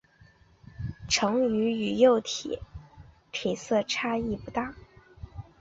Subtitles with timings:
[1.07, 2.59] 成鱼与幼鱼
[3.31, 4.73] 体色差异不大。